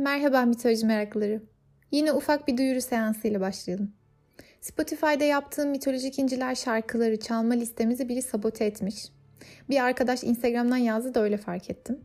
Merhaba 0.00 0.42
mitoloji 0.42 0.86
meraklıları. 0.86 1.42
Yine 1.90 2.12
ufak 2.12 2.48
bir 2.48 2.56
duyuru 2.56 2.80
seansıyla 2.80 3.40
başlayalım. 3.40 3.92
Spotify'da 4.60 5.24
yaptığım 5.24 5.70
mitolojik 5.70 6.18
inciler 6.18 6.54
şarkıları 6.54 7.20
çalma 7.20 7.54
listemizi 7.54 8.08
biri 8.08 8.22
sabote 8.22 8.64
etmiş. 8.64 9.08
Bir 9.70 9.84
arkadaş 9.84 10.24
Instagram'dan 10.24 10.76
yazdı 10.76 11.14
da 11.14 11.22
öyle 11.22 11.36
fark 11.36 11.70
ettim. 11.70 12.00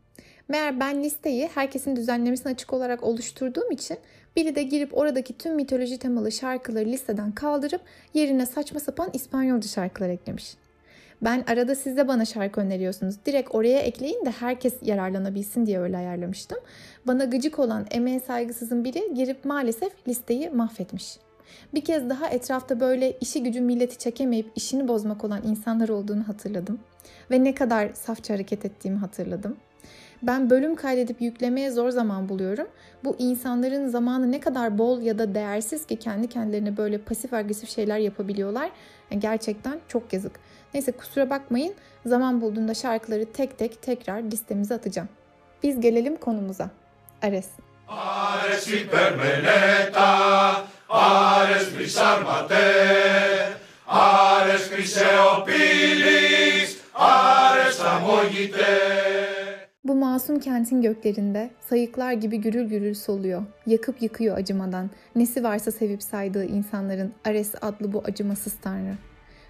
Meğer 0.47 0.79
ben 0.79 1.03
listeyi 1.03 1.49
herkesin 1.55 1.95
düzenlemesine 1.95 2.51
açık 2.51 2.73
olarak 2.73 3.03
oluşturduğum 3.03 3.71
için 3.71 3.97
biri 4.35 4.55
de 4.55 4.63
girip 4.63 4.97
oradaki 4.97 5.37
tüm 5.37 5.55
mitoloji 5.55 5.99
temalı 5.99 6.31
şarkıları 6.31 6.85
listeden 6.85 7.31
kaldırıp 7.31 7.81
yerine 8.13 8.45
saçma 8.45 8.79
sapan 8.79 9.09
İspanyolca 9.13 9.67
şarkılar 9.67 10.09
eklemiş. 10.09 10.55
Ben 11.21 11.43
arada 11.47 11.75
siz 11.75 11.97
bana 11.97 12.25
şarkı 12.25 12.61
öneriyorsunuz. 12.61 13.15
Direkt 13.25 13.55
oraya 13.55 13.79
ekleyin 13.79 14.25
de 14.25 14.31
herkes 14.31 14.73
yararlanabilsin 14.81 15.65
diye 15.65 15.79
öyle 15.79 15.97
ayarlamıştım. 15.97 16.57
Bana 17.07 17.25
gıcık 17.25 17.59
olan 17.59 17.85
emeğe 17.91 18.19
saygısızın 18.19 18.83
biri 18.83 19.13
girip 19.13 19.45
maalesef 19.45 20.07
listeyi 20.07 20.49
mahvetmiş. 20.49 21.17
Bir 21.73 21.85
kez 21.85 22.09
daha 22.09 22.29
etrafta 22.29 22.79
böyle 22.79 23.17
işi 23.21 23.43
gücü 23.43 23.61
milleti 23.61 23.97
çekemeyip 23.97 24.51
işini 24.55 24.87
bozmak 24.87 25.23
olan 25.23 25.41
insanlar 25.47 25.89
olduğunu 25.89 26.27
hatırladım. 26.27 26.79
Ve 27.31 27.43
ne 27.43 27.55
kadar 27.55 27.93
safça 27.93 28.33
hareket 28.33 28.65
ettiğimi 28.65 28.97
hatırladım. 28.97 29.57
Ben 30.23 30.49
bölüm 30.49 30.75
kaydedip 30.75 31.21
yüklemeye 31.21 31.71
zor 31.71 31.89
zaman 31.89 32.29
buluyorum. 32.29 32.67
Bu 33.03 33.15
insanların 33.19 33.87
zamanı 33.87 34.31
ne 34.31 34.39
kadar 34.39 34.77
bol 34.77 35.01
ya 35.01 35.19
da 35.19 35.35
değersiz 35.35 35.85
ki 35.85 35.95
kendi 35.95 36.29
kendilerine 36.29 36.77
böyle 36.77 36.97
pasif 36.97 37.33
agresif 37.33 37.69
şeyler 37.69 37.97
yapabiliyorlar. 37.97 38.71
Yani 39.11 39.19
gerçekten 39.19 39.79
çok 39.87 40.13
yazık. 40.13 40.39
Neyse 40.73 40.91
kusura 40.91 41.29
bakmayın. 41.29 41.73
Zaman 42.05 42.41
bulduğunda 42.41 42.73
şarkıları 42.73 43.31
tek 43.31 43.57
tek 43.57 43.81
tekrar 43.81 44.21
listemize 44.21 44.73
atacağım. 44.73 45.09
Biz 45.63 45.79
gelelim 45.79 46.17
konumuza. 46.17 46.69
Ares. 47.21 47.49
Ares 47.87 48.67
hipermeneta, 48.67 50.61
Ares 50.89 51.77
brisarmate, 51.77 52.63
Ares 53.87 54.69
criseopilis, 54.69 56.77
Ares 56.93 57.81
amogite. 57.81 58.93
Bu 59.83 59.95
masum 59.95 60.39
kentin 60.39 60.81
göklerinde 60.81 61.49
sayıklar 61.69 62.13
gibi 62.13 62.37
gürül 62.37 62.69
gürül 62.69 62.93
soluyor. 62.93 63.41
Yakıp 63.65 64.01
yıkıyor 64.01 64.37
acımadan. 64.37 64.89
Nesi 65.15 65.43
varsa 65.43 65.71
sevip 65.71 66.03
saydığı 66.03 66.45
insanların 66.45 67.13
Ares 67.25 67.55
adlı 67.61 67.93
bu 67.93 68.03
acımasız 68.05 68.53
tanrı. 68.61 68.93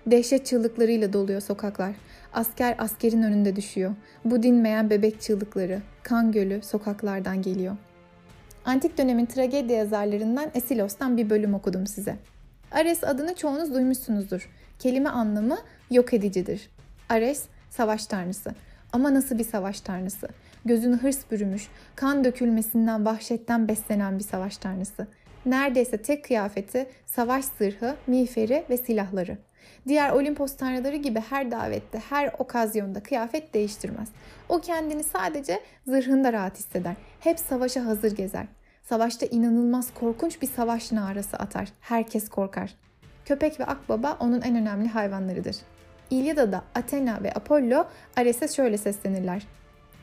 Dehşet 0.08 0.46
çığlıklarıyla 0.46 1.14
doluyor 1.14 1.42
sokaklar. 1.42 1.96
Asker 2.34 2.76
askerin 2.78 3.24
önünde 3.24 3.56
düşüyor. 3.56 3.96
Bu 4.26 4.44
dinmeyen 4.44 4.90
bebek 4.90 5.22
çığlıkları, 5.22 5.82
kan 6.04 6.32
gölü 6.32 6.62
sokaklardan 6.62 7.42
geliyor. 7.42 7.76
Antik 8.66 8.98
dönemin 8.98 9.26
tragedya 9.26 9.78
yazarlarından 9.78 10.52
Esilos'tan 10.54 11.18
bir 11.18 11.30
bölüm 11.30 11.54
okudum 11.54 11.88
size. 11.88 12.16
Ares 12.72 13.04
adını 13.04 13.36
çoğunuz 13.36 13.74
duymuşsunuzdur. 13.74 14.50
Kelime 14.80 15.10
anlamı 15.10 15.58
yok 15.92 16.14
edicidir. 16.14 16.70
Ares, 17.10 17.44
savaş 17.70 18.06
tanrısı. 18.06 18.52
Ama 18.94 19.14
nasıl 19.14 19.38
bir 19.38 19.44
savaş 19.44 19.82
tanrısı? 19.82 20.28
Gözünü 20.66 20.96
hırs 20.98 21.20
bürümüş, 21.32 21.68
kan 21.96 22.24
dökülmesinden, 22.24 23.06
vahşetten 23.06 23.68
beslenen 23.68 24.20
bir 24.20 24.24
savaş 24.24 24.58
tanrısı. 24.58 25.08
Neredeyse 25.46 25.98
tek 25.98 26.26
kıyafeti 26.26 26.86
savaş 27.06 27.46
zırhı, 27.46 27.96
miğferi 28.08 28.64
ve 28.70 28.78
silahları. 28.78 29.38
Diğer 29.88 30.10
Olimpos 30.10 30.56
tanrıları 30.56 30.96
gibi 30.96 31.20
her 31.30 31.52
davette, 31.52 32.00
her 32.10 32.32
okazyonda 32.38 33.04
kıyafet 33.04 33.54
değiştirmez. 33.54 34.10
O 34.50 34.60
kendini 34.60 35.04
sadece 35.04 35.60
zırhında 35.88 36.34
rahat 36.34 36.58
hisseder. 36.58 36.96
Hep 37.20 37.40
savaşa 37.40 37.86
hazır 37.86 38.16
gezer. 38.16 38.46
Savaşta 38.84 39.26
inanılmaz 39.26 39.94
korkunç 39.94 40.42
bir 40.42 40.48
savaş 40.48 40.92
narası 40.92 41.38
atar. 41.38 41.70
Herkes 41.80 42.30
korkar. 42.30 42.76
Köpek 43.26 43.60
ve 43.60 43.66
akbaba 43.66 44.18
onun 44.20 44.42
en 44.42 44.56
önemli 44.56 44.88
hayvanlarıdır. 44.88 45.56
İlyada'da 46.10 46.64
Athena 46.76 47.24
ve 47.24 47.34
Apollo 47.34 47.88
Ares'e 48.18 48.48
şöyle 48.48 48.78
seslenirler. 48.78 49.44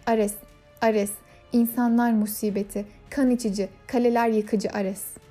Ares, 0.06 0.34
Ares, 0.80 1.12
insanlar 1.52 2.12
musibeti, 2.12 2.86
kan 3.10 3.30
içici, 3.30 3.68
kaleler 3.86 4.28
yıkıcı 4.28 4.70
Ares.'' 4.70 5.29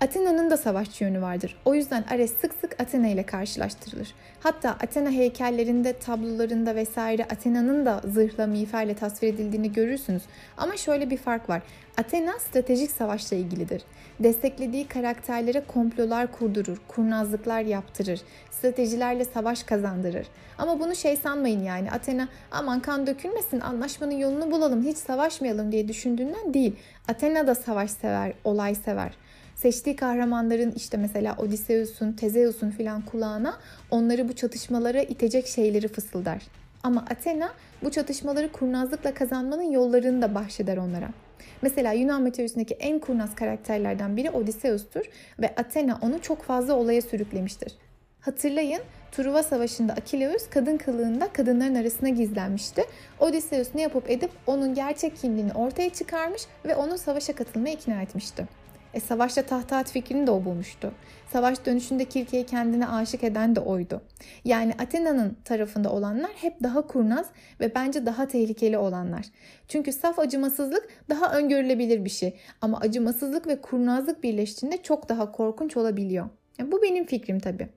Athena'nın 0.00 0.50
da 0.50 0.56
savaşçı 0.56 1.04
yönü 1.04 1.22
vardır. 1.22 1.56
O 1.64 1.74
yüzden 1.74 2.04
Ares 2.10 2.32
sık 2.40 2.54
sık 2.60 2.80
Athena 2.80 3.08
ile 3.08 3.22
karşılaştırılır. 3.22 4.14
Hatta 4.40 4.70
Athena 4.70 5.10
heykellerinde, 5.10 5.92
tablolarında 5.92 6.74
vesaire 6.74 7.24
Athena'nın 7.24 7.86
da 7.86 8.00
zırhla, 8.04 8.46
miğferle 8.46 8.94
tasvir 8.94 9.28
edildiğini 9.28 9.72
görürsünüz. 9.72 10.22
Ama 10.56 10.76
şöyle 10.76 11.10
bir 11.10 11.16
fark 11.16 11.48
var. 11.48 11.62
Athena 11.98 12.38
stratejik 12.38 12.90
savaşla 12.90 13.36
ilgilidir. 13.36 13.82
Desteklediği 14.20 14.88
karakterlere 14.88 15.64
komplolar 15.64 16.32
kurdurur, 16.32 16.76
kurnazlıklar 16.88 17.60
yaptırır, 17.60 18.20
stratejilerle 18.50 19.24
savaş 19.24 19.62
kazandırır. 19.62 20.26
Ama 20.58 20.80
bunu 20.80 20.96
şey 20.96 21.16
sanmayın 21.16 21.62
yani 21.62 21.90
Athena 21.90 22.28
aman 22.50 22.80
kan 22.80 23.06
dökülmesin 23.06 23.60
anlaşmanın 23.60 24.18
yolunu 24.18 24.50
bulalım 24.50 24.82
hiç 24.82 24.96
savaşmayalım 24.96 25.72
diye 25.72 25.88
düşündüğünden 25.88 26.54
değil. 26.54 26.76
Athena 27.08 27.46
da 27.46 27.54
savaş 27.54 27.90
sever, 27.90 28.32
olay 28.44 28.74
sever 28.74 29.12
seçtiği 29.60 29.96
kahramanların 29.96 30.72
işte 30.76 30.96
mesela 30.96 31.36
Odysseus'un, 31.38 32.12
Tezeus'un 32.12 32.70
filan 32.70 33.02
kulağına 33.02 33.58
onları 33.90 34.28
bu 34.28 34.32
çatışmalara 34.32 35.02
itecek 35.02 35.46
şeyleri 35.46 35.88
fısıldar. 35.88 36.42
Ama 36.82 37.00
Athena 37.10 37.52
bu 37.82 37.90
çatışmaları 37.90 38.52
kurnazlıkla 38.52 39.14
kazanmanın 39.14 39.70
yollarını 39.70 40.22
da 40.22 40.34
bahşeder 40.34 40.76
onlara. 40.76 41.08
Mesela 41.62 41.92
Yunan 41.92 42.22
mitolojisindeki 42.22 42.74
en 42.74 42.98
kurnaz 42.98 43.34
karakterlerden 43.34 44.16
biri 44.16 44.30
Odysseus'tur 44.30 45.04
ve 45.38 45.54
Athena 45.56 45.98
onu 46.02 46.22
çok 46.22 46.42
fazla 46.42 46.74
olaya 46.74 47.02
sürüklemiştir. 47.02 47.72
Hatırlayın 48.20 48.82
Truva 49.12 49.42
Savaşı'nda 49.42 49.92
Akileus 49.92 50.50
kadın 50.50 50.76
kılığında 50.76 51.32
kadınların 51.32 51.74
arasına 51.74 52.08
gizlenmişti. 52.08 52.84
Odysseus 53.18 53.68
ne 53.74 53.82
yapıp 53.82 54.10
edip 54.10 54.30
onun 54.46 54.74
gerçek 54.74 55.16
kimliğini 55.16 55.52
ortaya 55.52 55.90
çıkarmış 55.90 56.42
ve 56.64 56.76
onu 56.76 56.98
savaşa 56.98 57.32
katılmaya 57.32 57.74
ikna 57.74 58.02
etmişti. 58.02 58.59
E, 58.94 59.00
savaşta 59.00 59.42
tahta 59.42 59.76
at 59.76 59.90
fikrini 59.90 60.26
de 60.26 60.30
o 60.30 60.44
bulmuştu. 60.44 60.92
Savaş 61.32 61.66
dönüşünde 61.66 62.04
Kirke'yi 62.04 62.46
kendine 62.46 62.88
aşık 62.88 63.24
eden 63.24 63.56
de 63.56 63.60
oydu. 63.60 64.02
Yani 64.44 64.74
Athena'nın 64.78 65.36
tarafında 65.44 65.92
olanlar 65.92 66.30
hep 66.30 66.62
daha 66.62 66.86
kurnaz 66.86 67.26
ve 67.60 67.74
bence 67.74 68.06
daha 68.06 68.28
tehlikeli 68.28 68.78
olanlar. 68.78 69.26
Çünkü 69.68 69.92
saf 69.92 70.18
acımasızlık 70.18 70.88
daha 71.08 71.38
öngörülebilir 71.38 72.04
bir 72.04 72.10
şey. 72.10 72.36
Ama 72.60 72.80
acımasızlık 72.80 73.46
ve 73.46 73.60
kurnazlık 73.60 74.22
birleştiğinde 74.22 74.82
çok 74.82 75.08
daha 75.08 75.32
korkunç 75.32 75.76
olabiliyor. 75.76 76.28
Yani 76.58 76.72
bu 76.72 76.82
benim 76.82 77.06
fikrim 77.06 77.40
tabii. 77.40 77.68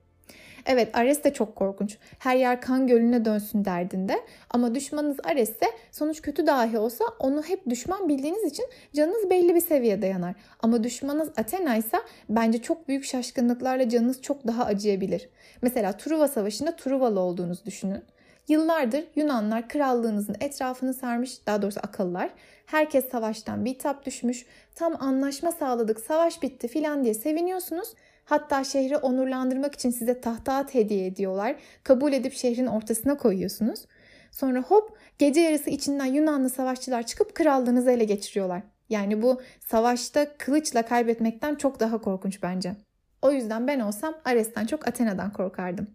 Evet 0.66 0.98
Ares 0.98 1.24
de 1.24 1.34
çok 1.34 1.56
korkunç. 1.56 1.98
Her 2.20 2.36
yer 2.36 2.62
kan 2.62 2.88
gölüne 2.88 3.26
dönsün 3.26 3.66
derdinde. 3.66 4.20
Ama 4.50 4.76
düşmanınız 4.76 5.18
Ares 5.24 5.50
ise 5.50 5.66
sonuç 5.92 6.22
kötü 6.22 6.48
dahi 6.48 6.78
olsa 6.78 7.06
onu 7.20 7.44
hep 7.44 7.70
düşman 7.70 8.10
bildiğiniz 8.10 8.44
için 8.44 8.66
canınız 8.94 9.30
belli 9.30 9.56
bir 9.56 9.62
seviyede 9.62 10.08
yanar. 10.08 10.36
Ama 10.60 10.84
düşmanınız 10.84 11.30
Athena 11.38 11.76
ise 11.76 11.98
bence 12.30 12.62
çok 12.62 12.88
büyük 12.88 13.06
şaşkınlıklarla 13.06 13.90
canınız 13.90 14.22
çok 14.22 14.48
daha 14.48 14.66
acıyabilir. 14.66 15.30
Mesela 15.62 15.98
Truva 15.98 16.28
Savaşı'nda 16.28 16.76
Truvalı 16.76 17.20
olduğunuzu 17.20 17.66
düşünün. 17.66 18.04
Yıllardır 18.48 19.04
Yunanlar 19.16 19.70
krallığınızın 19.70 20.36
etrafını 20.40 20.94
sarmış, 20.94 21.48
daha 21.48 21.62
doğrusu 21.62 21.80
akıllar. 21.84 22.30
Herkes 22.66 23.10
savaştan 23.10 23.66
bitap 23.66 24.06
düşmüş, 24.06 24.46
tam 24.76 25.04
anlaşma 25.04 25.52
sağladık, 25.52 26.00
savaş 26.00 26.42
bitti 26.42 26.68
filan 26.68 27.04
diye 27.04 27.14
seviniyorsunuz. 27.14 27.90
Hatta 28.26 28.64
şehri 28.64 28.98
onurlandırmak 28.98 29.76
için 29.76 29.90
size 29.90 30.22
tahta 30.22 30.66
hediye 30.72 31.06
ediyorlar. 31.06 31.56
Kabul 31.84 32.14
edip 32.14 32.34
şehrin 32.34 32.66
ortasına 32.66 33.18
koyuyorsunuz. 33.18 33.86
Sonra 34.32 34.62
hop 34.62 34.98
gece 35.20 35.42
yarısı 35.42 35.70
içinden 35.70 36.06
Yunanlı 36.06 36.50
savaşçılar 36.50 37.04
çıkıp 37.04 37.36
krallığınızı 37.36 37.92
ele 37.92 38.04
geçiriyorlar. 38.04 38.64
Yani 38.90 39.22
bu 39.22 39.42
savaşta 39.60 40.38
kılıçla 40.38 40.86
kaybetmekten 40.86 41.56
çok 41.56 41.80
daha 41.80 42.02
korkunç 42.02 42.44
bence. 42.44 42.76
O 43.22 43.32
yüzden 43.32 43.68
ben 43.68 43.80
olsam 43.80 44.16
Ares'ten 44.26 44.66
çok 44.66 44.88
Athena'dan 44.88 45.34
korkardım. 45.34 45.88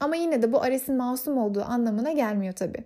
Ama 0.00 0.16
yine 0.16 0.42
de 0.42 0.52
bu 0.52 0.62
Ares'in 0.62 0.96
masum 0.96 1.38
olduğu 1.38 1.62
anlamına 1.62 2.12
gelmiyor 2.12 2.52
tabi. 2.52 2.84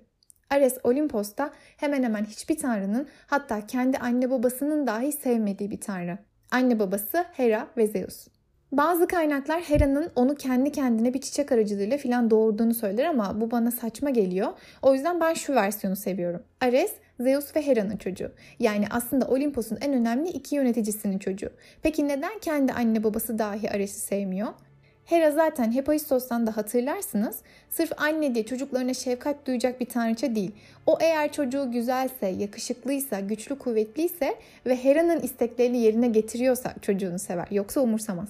Ares 0.50 0.78
Olimpos'ta 0.84 1.50
hemen 1.76 2.02
hemen 2.02 2.24
hiçbir 2.24 2.58
tanrının 2.58 3.08
hatta 3.26 3.66
kendi 3.66 3.98
anne 3.98 4.30
babasının 4.30 4.86
dahi 4.86 5.12
sevmediği 5.12 5.70
bir 5.70 5.80
tanrı. 5.80 6.18
Anne 6.50 6.78
babası 6.78 7.24
Hera 7.32 7.68
ve 7.76 7.86
Zeus. 7.86 8.26
Bazı 8.72 9.06
kaynaklar 9.06 9.62
Hera'nın 9.62 10.10
onu 10.16 10.34
kendi 10.34 10.72
kendine 10.72 11.14
bir 11.14 11.20
çiçek 11.20 11.52
aracılığıyla 11.52 11.96
filan 11.96 12.30
doğurduğunu 12.30 12.74
söyler 12.74 13.04
ama 13.04 13.40
bu 13.40 13.50
bana 13.50 13.70
saçma 13.70 14.10
geliyor. 14.10 14.52
O 14.82 14.94
yüzden 14.94 15.20
ben 15.20 15.34
şu 15.34 15.54
versiyonu 15.54 15.96
seviyorum. 15.96 16.42
Ares, 16.60 16.92
Zeus 17.20 17.56
ve 17.56 17.66
Hera'nın 17.66 17.96
çocuğu. 17.96 18.32
Yani 18.58 18.84
aslında 18.90 19.26
Olimpos'un 19.26 19.78
en 19.80 19.92
önemli 19.92 20.28
iki 20.28 20.56
yöneticisinin 20.56 21.18
çocuğu. 21.18 21.50
Peki 21.82 22.08
neden 22.08 22.38
kendi 22.38 22.72
anne 22.72 23.04
babası 23.04 23.38
dahi 23.38 23.70
Ares'i 23.70 24.00
sevmiyor? 24.00 24.48
Hera 25.04 25.30
zaten 25.30 25.72
Hephaistos'tan 25.72 26.46
da 26.46 26.56
hatırlarsınız. 26.56 27.36
Sırf 27.70 27.92
anne 27.96 28.34
diye 28.34 28.46
çocuklarına 28.46 28.94
şefkat 28.94 29.46
duyacak 29.46 29.80
bir 29.80 29.86
tanrıça 29.86 30.34
değil. 30.34 30.52
O 30.86 30.98
eğer 31.00 31.32
çocuğu 31.32 31.72
güzelse, 31.72 32.26
yakışıklıysa, 32.26 33.20
güçlü 33.20 33.58
kuvvetliyse 33.58 34.34
ve 34.66 34.76
Hera'nın 34.84 35.20
isteklerini 35.20 35.78
yerine 35.78 36.08
getiriyorsa 36.08 36.74
çocuğunu 36.82 37.18
sever. 37.18 37.46
Yoksa 37.50 37.80
umursamaz. 37.80 38.28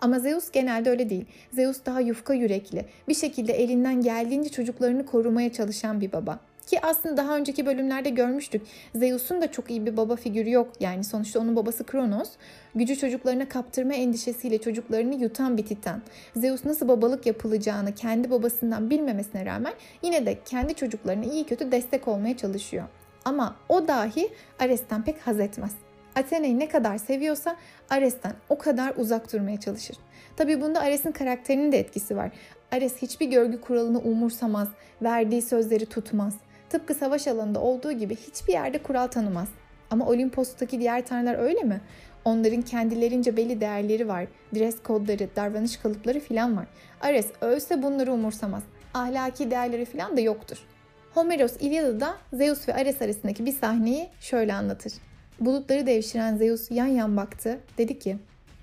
Ama 0.00 0.18
Zeus 0.18 0.50
genelde 0.50 0.90
öyle 0.90 1.10
değil. 1.10 1.24
Zeus 1.52 1.76
daha 1.86 2.00
yufka 2.00 2.34
yürekli, 2.34 2.84
bir 3.08 3.14
şekilde 3.14 3.52
elinden 3.52 4.02
geldiğince 4.02 4.48
çocuklarını 4.48 5.06
korumaya 5.06 5.52
çalışan 5.52 6.00
bir 6.00 6.12
baba. 6.12 6.40
Ki 6.66 6.80
aslında 6.82 7.16
daha 7.16 7.36
önceki 7.36 7.66
bölümlerde 7.66 8.10
görmüştük. 8.10 8.62
Zeus'un 8.94 9.40
da 9.42 9.52
çok 9.52 9.70
iyi 9.70 9.86
bir 9.86 9.96
baba 9.96 10.16
figürü 10.16 10.50
yok. 10.50 10.72
Yani 10.80 11.04
sonuçta 11.04 11.40
onun 11.40 11.56
babası 11.56 11.84
Kronos. 11.84 12.30
Gücü 12.74 12.96
çocuklarına 12.96 13.48
kaptırma 13.48 13.94
endişesiyle 13.94 14.58
çocuklarını 14.58 15.14
yutan 15.14 15.56
bir 15.56 15.66
titan. 15.66 16.02
Zeus 16.36 16.64
nasıl 16.64 16.88
babalık 16.88 17.26
yapılacağını 17.26 17.94
kendi 17.94 18.30
babasından 18.30 18.90
bilmemesine 18.90 19.46
rağmen 19.46 19.72
yine 20.02 20.26
de 20.26 20.38
kendi 20.44 20.74
çocuklarına 20.74 21.24
iyi 21.24 21.44
kötü 21.44 21.72
destek 21.72 22.08
olmaya 22.08 22.36
çalışıyor. 22.36 22.84
Ama 23.24 23.56
o 23.68 23.88
dahi 23.88 24.28
Ares'ten 24.58 25.04
pek 25.04 25.26
haz 25.26 25.40
etmez. 25.40 25.85
Athena'yı 26.16 26.58
ne 26.58 26.68
kadar 26.68 26.98
seviyorsa 26.98 27.56
Ares'ten 27.90 28.32
o 28.48 28.58
kadar 28.58 28.92
uzak 28.96 29.32
durmaya 29.32 29.60
çalışır. 29.60 29.96
Tabi 30.36 30.60
bunda 30.60 30.80
Ares'in 30.80 31.12
karakterinin 31.12 31.72
de 31.72 31.78
etkisi 31.78 32.16
var. 32.16 32.30
Ares 32.72 32.96
hiçbir 33.02 33.26
görgü 33.26 33.60
kuralını 33.60 33.98
umursamaz, 33.98 34.68
verdiği 35.02 35.42
sözleri 35.42 35.86
tutmaz. 35.86 36.34
Tıpkı 36.70 36.94
savaş 36.94 37.26
alanında 37.26 37.60
olduğu 37.60 37.92
gibi 37.92 38.16
hiçbir 38.16 38.52
yerde 38.52 38.82
kural 38.82 39.06
tanımaz. 39.06 39.48
Ama 39.90 40.06
Olimpos'taki 40.06 40.80
diğer 40.80 41.06
tanrılar 41.06 41.38
öyle 41.38 41.62
mi? 41.62 41.80
Onların 42.24 42.62
kendilerince 42.62 43.36
belli 43.36 43.60
değerleri 43.60 44.08
var. 44.08 44.26
Dress 44.54 44.82
kodları, 44.82 45.28
davranış 45.36 45.76
kalıpları 45.76 46.20
filan 46.20 46.56
var. 46.56 46.66
Ares 47.00 47.26
ölse 47.40 47.82
bunları 47.82 48.12
umursamaz. 48.12 48.62
Ahlaki 48.94 49.50
değerleri 49.50 49.84
filan 49.84 50.16
da 50.16 50.20
yoktur. 50.20 50.58
Homeros 51.14 51.56
İlyada'da 51.60 52.16
Zeus 52.32 52.68
ve 52.68 52.74
Ares 52.74 53.02
arasındaki 53.02 53.46
bir 53.46 53.52
sahneyi 53.52 54.08
şöyle 54.20 54.54
anlatır. 54.54 54.92
Bulutları 55.40 55.86
devşiren 55.86 56.36
Zeus 56.36 56.70
yan 56.70 56.86
yan 56.86 57.16
baktı. 57.16 57.58
Dedi 57.78 57.98
ki, 57.98 58.16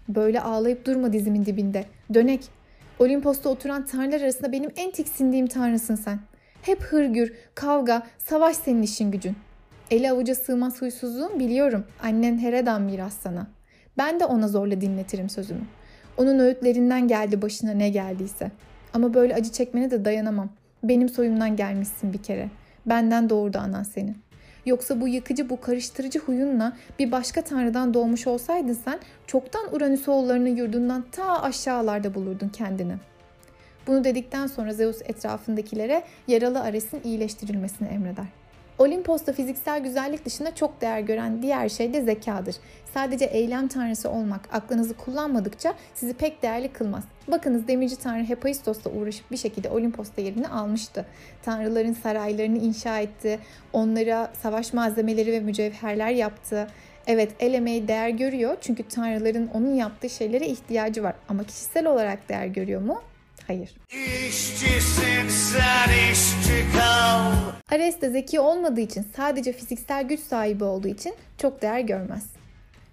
böyle 0.09 0.41
ağlayıp 0.41 0.85
durma 0.85 1.13
dizimin 1.13 1.45
dibinde. 1.45 1.85
Dönek. 2.13 2.43
Olimpos'ta 2.99 3.49
oturan 3.49 3.85
tanrılar 3.85 4.21
arasında 4.21 4.51
benim 4.51 4.69
en 4.75 4.91
tiksindiğim 4.91 5.47
tanrısın 5.47 5.95
sen. 5.95 6.19
Hep 6.61 6.81
hırgür, 6.83 7.33
kavga, 7.55 8.03
savaş 8.17 8.57
senin 8.57 8.81
işin 8.81 9.11
gücün. 9.11 9.35
Eli 9.91 10.11
avuca 10.11 10.35
sığmaz 10.35 10.81
huysuzluğun 10.81 11.39
biliyorum. 11.39 11.85
Annen 12.03 12.37
Heredan 12.37 12.81
miras 12.81 13.13
sana. 13.13 13.47
Ben 13.97 14.19
de 14.19 14.25
ona 14.25 14.47
zorla 14.47 14.81
dinletirim 14.81 15.29
sözümü. 15.29 15.61
Onun 16.17 16.39
öğütlerinden 16.39 17.07
geldi 17.07 17.41
başına 17.41 17.71
ne 17.71 17.89
geldiyse. 17.89 18.51
Ama 18.93 19.13
böyle 19.13 19.35
acı 19.35 19.51
çekmene 19.51 19.91
de 19.91 20.05
dayanamam. 20.05 20.49
Benim 20.83 21.09
soyumdan 21.09 21.55
gelmişsin 21.55 22.13
bir 22.13 22.23
kere. 22.23 22.49
Benden 22.85 23.29
doğurdu 23.29 23.57
anan 23.57 23.83
seni. 23.83 24.15
Yoksa 24.65 25.01
bu 25.01 25.07
yıkıcı, 25.07 25.50
bu 25.50 25.62
karıştırıcı 25.62 26.19
huyunla 26.19 26.77
bir 27.00 27.12
başka 27.12 27.42
tanrıdan 27.42 27.94
doğmuş 27.94 28.27
olsaydın 28.27 28.74
sen 28.74 29.00
çoktan 29.27 29.75
Uranüs 29.75 30.07
oğullarının 30.07 30.56
yurdundan 30.56 31.06
ta 31.12 31.42
aşağılarda 31.42 32.15
bulurdun 32.15 32.50
kendini. 32.50 32.94
Bunu 33.88 34.04
dedikten 34.04 34.48
sonra 34.48 34.74
Zeus 34.74 35.01
etrafındakilere 35.01 36.04
yaralı 36.27 36.62
Ares'in 36.62 37.01
iyileştirilmesini 37.04 37.88
emreder. 37.88 38.42
Olimpos'ta 38.77 39.33
fiziksel 39.33 39.79
güzellik 39.79 40.25
dışında 40.25 40.55
çok 40.55 40.81
değer 40.81 40.99
gören 40.99 41.41
diğer 41.41 41.69
şey 41.69 41.93
de 41.93 42.01
zekadır. 42.01 42.55
Sadece 42.93 43.25
eylem 43.25 43.67
tanrısı 43.67 44.09
olmak 44.09 44.41
aklınızı 44.51 44.93
kullanmadıkça 44.93 45.73
sizi 45.95 46.13
pek 46.13 46.43
değerli 46.43 46.73
kılmaz. 46.73 47.03
Bakınız 47.27 47.67
demirci 47.67 47.95
tanrı 47.95 48.23
Hephaistos'la 48.23 48.91
uğraşıp 48.91 49.31
bir 49.31 49.37
şekilde 49.37 49.69
Olimpos'ta 49.69 50.21
yerini 50.21 50.47
almıştı. 50.47 51.05
Tanrıların 51.43 51.93
saraylarını 51.93 52.57
inşa 52.57 52.99
etti, 52.99 53.39
onlara 53.73 54.31
savaş 54.41 54.73
malzemeleri 54.73 55.31
ve 55.31 55.39
mücevherler 55.39 56.09
yaptı. 56.09 56.67
Evet 57.07 57.31
el 57.39 57.53
emeği 57.53 57.87
değer 57.87 58.09
görüyor 58.09 58.57
çünkü 58.61 58.83
tanrıların 58.83 59.49
onun 59.53 59.73
yaptığı 59.73 60.09
şeylere 60.09 60.47
ihtiyacı 60.47 61.03
var. 61.03 61.15
Ama 61.29 61.43
kişisel 61.43 61.87
olarak 61.87 62.29
değer 62.29 62.45
görüyor 62.45 62.81
mu? 62.81 63.01
Hayır. 63.47 63.75
İşçisin 64.27 65.29
sen. 65.29 65.72
Ares 67.93 68.01
de 68.01 68.09
zeki 68.09 68.39
olmadığı 68.39 68.79
için 68.79 69.05
sadece 69.15 69.53
fiziksel 69.53 70.03
güç 70.03 70.19
sahibi 70.19 70.63
olduğu 70.63 70.87
için 70.87 71.13
çok 71.37 71.61
değer 71.61 71.79
görmez. 71.79 72.25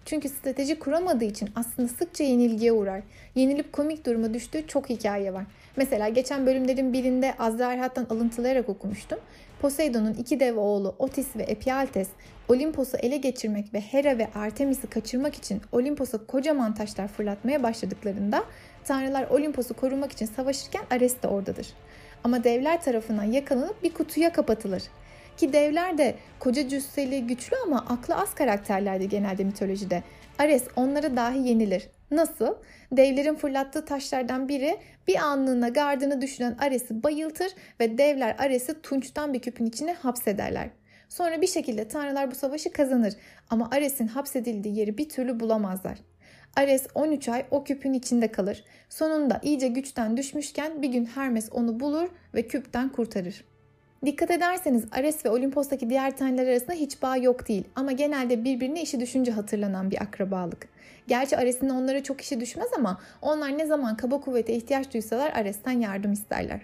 Çünkü 0.04 0.28
strateji 0.28 0.78
kuramadığı 0.78 1.24
için 1.24 1.50
aslında 1.54 1.88
sıkça 1.88 2.24
yenilgiye 2.24 2.72
uğrar. 2.72 3.02
Yenilip 3.34 3.72
komik 3.72 4.06
duruma 4.06 4.34
düştüğü 4.34 4.66
çok 4.66 4.90
hikaye 4.90 5.34
var. 5.34 5.44
Mesela 5.76 6.08
geçen 6.08 6.46
bölümlerin 6.46 6.92
birinde 6.92 7.34
Azrailhat'tan 7.38 8.06
alıntılayarak 8.10 8.68
okumuştum. 8.68 9.18
Poseidon'un 9.60 10.14
iki 10.14 10.40
dev 10.40 10.56
oğlu 10.56 10.94
Otis 10.98 11.36
ve 11.36 11.42
Epialtes 11.42 12.08
Olimpos'u 12.48 12.96
ele 12.96 13.16
geçirmek 13.16 13.74
ve 13.74 13.80
Hera 13.80 14.18
ve 14.18 14.28
Artemis'i 14.34 14.86
kaçırmak 14.86 15.34
için 15.34 15.60
Olimpos'a 15.72 16.26
kocaman 16.26 16.74
taşlar 16.74 17.08
fırlatmaya 17.08 17.62
başladıklarında 17.62 18.44
tanrılar 18.84 19.28
Olimpos'u 19.30 19.74
korumak 19.74 20.12
için 20.12 20.26
savaşırken 20.26 20.82
Ares 20.90 21.22
de 21.22 21.28
oradadır. 21.28 21.66
Ama 22.24 22.44
devler 22.44 22.82
tarafından 22.82 23.24
yakalanıp 23.24 23.82
bir 23.82 23.94
kutuya 23.94 24.32
kapatılır. 24.32 24.82
Ki 25.36 25.52
devler 25.52 25.98
de 25.98 26.14
koca 26.38 26.68
cüsseli, 26.68 27.26
güçlü 27.26 27.56
ama 27.66 27.78
aklı 27.88 28.16
az 28.16 28.34
karakterlerdi 28.34 29.08
genelde 29.08 29.44
mitolojide. 29.44 30.02
Ares 30.38 30.64
onlara 30.76 31.16
dahi 31.16 31.48
yenilir. 31.48 31.88
Nasıl? 32.10 32.54
Devlerin 32.92 33.34
fırlattığı 33.34 33.84
taşlardan 33.84 34.48
biri 34.48 34.78
bir 35.08 35.16
anlığına 35.16 35.68
gardını 35.68 36.20
düşünen 36.20 36.56
Ares'i 36.58 37.02
bayıltır 37.02 37.52
ve 37.80 37.98
devler 37.98 38.36
Ares'i 38.38 38.82
tunçtan 38.82 39.34
bir 39.34 39.40
küpün 39.40 39.66
içine 39.66 39.92
hapsederler. 39.92 40.70
Sonra 41.08 41.40
bir 41.40 41.46
şekilde 41.46 41.88
tanrılar 41.88 42.30
bu 42.30 42.34
savaşı 42.34 42.72
kazanır 42.72 43.14
ama 43.50 43.70
Ares'in 43.70 44.06
hapsedildiği 44.06 44.78
yeri 44.78 44.98
bir 44.98 45.08
türlü 45.08 45.40
bulamazlar. 45.40 45.98
Ares 46.56 46.86
13 46.94 47.28
ay 47.28 47.46
o 47.50 47.64
küpün 47.64 47.92
içinde 47.92 48.32
kalır. 48.32 48.64
Sonunda 48.88 49.40
iyice 49.42 49.68
güçten 49.68 50.16
düşmüşken 50.16 50.82
bir 50.82 50.88
gün 50.88 51.04
Hermes 51.04 51.48
onu 51.52 51.80
bulur 51.80 52.08
ve 52.34 52.46
küpten 52.46 52.88
kurtarır. 52.88 53.44
Dikkat 54.04 54.30
ederseniz 54.30 54.84
Ares 54.92 55.24
ve 55.24 55.30
Olimpos'taki 55.30 55.90
diğer 55.90 56.16
tanrılar 56.16 56.46
arasında 56.46 56.72
hiç 56.72 57.02
bağ 57.02 57.16
yok 57.16 57.48
değil 57.48 57.64
ama 57.76 57.92
genelde 57.92 58.44
birbirine 58.44 58.82
işi 58.82 59.00
düşünce 59.00 59.32
hatırlanan 59.32 59.90
bir 59.90 60.02
akrabalık. 60.02 60.68
Gerçi 61.06 61.36
Ares'in 61.36 61.68
onlara 61.68 62.02
çok 62.02 62.20
işi 62.20 62.40
düşmez 62.40 62.68
ama 62.76 63.00
onlar 63.22 63.58
ne 63.58 63.66
zaman 63.66 63.96
kaba 63.96 64.20
kuvvete 64.20 64.52
ihtiyaç 64.54 64.94
duysalar 64.94 65.32
Ares'ten 65.32 65.80
yardım 65.80 66.12
isterler. 66.12 66.60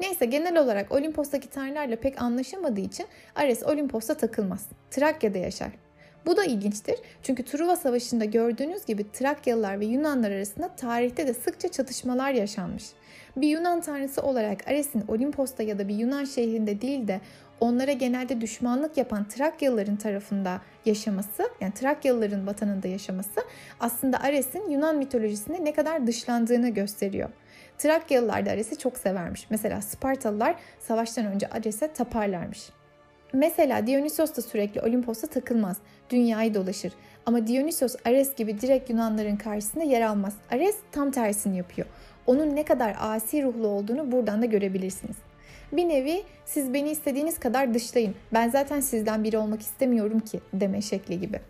Neyse 0.00 0.26
genel 0.26 0.58
olarak 0.58 0.92
Olimpos'taki 0.92 1.50
tanrılarla 1.50 1.96
pek 1.96 2.22
anlaşamadığı 2.22 2.80
için 2.80 3.06
Ares 3.34 3.62
Olimpos'ta 3.62 4.14
takılmaz. 4.14 4.66
Trakya'da 4.90 5.38
yaşar. 5.38 5.70
Bu 6.28 6.36
da 6.36 6.44
ilginçtir 6.44 6.96
çünkü 7.22 7.42
Truva 7.42 7.76
Savaşı'nda 7.76 8.24
gördüğünüz 8.24 8.86
gibi 8.86 9.12
Trakyalılar 9.12 9.80
ve 9.80 9.84
Yunanlar 9.86 10.30
arasında 10.30 10.68
tarihte 10.68 11.26
de 11.26 11.34
sıkça 11.34 11.68
çatışmalar 11.68 12.30
yaşanmış. 12.30 12.84
Bir 13.36 13.48
Yunan 13.48 13.80
tanrısı 13.80 14.22
olarak 14.22 14.68
Ares'in 14.68 15.04
Olimpos'ta 15.08 15.62
ya 15.62 15.78
da 15.78 15.88
bir 15.88 15.94
Yunan 15.94 16.24
şehrinde 16.24 16.80
değil 16.80 17.08
de 17.08 17.20
onlara 17.60 17.92
genelde 17.92 18.40
düşmanlık 18.40 18.96
yapan 18.96 19.28
Trakyalıların 19.28 19.96
tarafında 19.96 20.60
yaşaması, 20.84 21.50
yani 21.60 21.74
Trakyalıların 21.74 22.46
vatanında 22.46 22.88
yaşaması 22.88 23.40
aslında 23.80 24.20
Ares'in 24.20 24.70
Yunan 24.70 24.96
mitolojisinde 24.96 25.64
ne 25.64 25.72
kadar 25.72 26.06
dışlandığını 26.06 26.68
gösteriyor. 26.68 27.28
Trakyalılar 27.78 28.46
da 28.46 28.50
Ares'i 28.50 28.78
çok 28.78 28.98
severmiş. 28.98 29.46
Mesela 29.50 29.82
Spartalılar 29.82 30.54
savaştan 30.80 31.26
önce 31.26 31.46
Ares'e 31.46 31.92
taparlarmış. 31.92 32.77
Mesela 33.32 33.86
Dionysos 33.86 34.36
da 34.36 34.42
sürekli 34.42 34.80
Olimpos'a 34.80 35.26
takılmaz. 35.26 35.76
Dünyayı 36.10 36.54
dolaşır. 36.54 36.92
Ama 37.26 37.46
Dionysos 37.46 37.96
Ares 38.04 38.34
gibi 38.34 38.60
direkt 38.60 38.90
Yunanların 38.90 39.36
karşısında 39.36 39.84
yer 39.84 40.00
almaz. 40.00 40.34
Ares 40.50 40.76
tam 40.92 41.10
tersini 41.10 41.56
yapıyor. 41.56 41.86
Onun 42.26 42.56
ne 42.56 42.64
kadar 42.64 42.96
asi 43.00 43.42
ruhlu 43.42 43.66
olduğunu 43.66 44.12
buradan 44.12 44.42
da 44.42 44.46
görebilirsiniz. 44.46 45.16
Bir 45.72 45.88
nevi 45.88 46.22
siz 46.44 46.74
beni 46.74 46.90
istediğiniz 46.90 47.38
kadar 47.38 47.74
dışlayın. 47.74 48.14
Ben 48.34 48.48
zaten 48.48 48.80
sizden 48.80 49.24
biri 49.24 49.38
olmak 49.38 49.60
istemiyorum 49.60 50.20
ki 50.20 50.40
deme 50.52 50.82
şekli 50.82 51.20
gibi. 51.20 51.40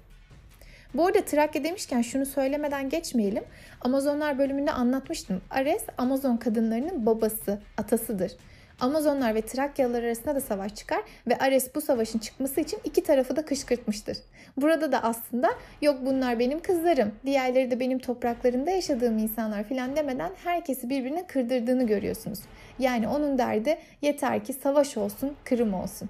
Bu 0.95 1.07
arada 1.07 1.25
Trakya 1.25 1.65
demişken 1.65 2.03
şunu 2.03 2.27
söylemeden 2.27 2.89
geçmeyelim. 2.89 3.45
Amazonlar 3.81 4.39
bölümünde 4.39 4.73
anlatmıştım. 4.73 5.41
Ares 5.51 5.83
Amazon 5.99 6.37
kadınlarının 6.37 7.07
babası, 7.07 7.59
atasıdır. 7.77 8.33
Amazonlar 8.81 9.35
ve 9.35 9.43
Trakyalılar 9.43 10.03
arasında 10.03 10.35
da 10.35 10.41
savaş 10.41 10.75
çıkar 10.75 11.03
ve 11.27 11.39
Ares 11.39 11.75
bu 11.75 11.81
savaşın 11.81 12.19
çıkması 12.19 12.61
için 12.61 12.79
iki 12.85 13.03
tarafı 13.03 13.37
da 13.37 13.45
kışkırtmıştır. 13.45 14.19
Burada 14.57 14.93
da 14.93 15.03
aslında 15.03 15.51
yok 15.83 15.99
bunlar 16.03 16.39
benim 16.39 16.61
kızlarım, 16.61 17.13
diğerleri 17.27 17.71
de 17.71 17.81
benim 17.81 17.99
topraklarında 17.99 18.71
yaşadığım 18.71 19.19
insanlar 19.19 19.65
filan 19.65 19.97
demeden 19.97 20.33
herkesi 20.45 20.91
birbirine 20.91 21.27
kırdırdığını 21.27 21.87
görüyorsunuz. 21.87 22.39
Yani 22.79 23.09
onun 23.09 23.39
derdi 23.39 23.79
yeter 24.03 24.45
ki 24.45 24.53
savaş 24.53 24.97
olsun, 24.97 25.37
kırım 25.45 25.75
olsun. 25.75 26.09